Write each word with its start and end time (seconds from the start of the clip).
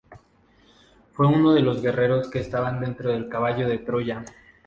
Fue 1.11 1.27
uno 1.27 1.53
de 1.53 1.61
los 1.61 1.83
guerreros 1.83 2.27
que 2.31 2.39
estaban 2.39 2.79
dentro 2.81 3.11
del 3.11 3.29
Caballo 3.29 3.67
de 3.67 3.77
Troya. 3.77 4.25